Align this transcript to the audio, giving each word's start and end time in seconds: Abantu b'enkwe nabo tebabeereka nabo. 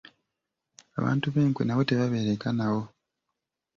Abantu 0.99 1.25
b'enkwe 1.33 1.63
nabo 1.63 1.81
tebabeereka 1.89 2.47
nabo. 2.57 2.81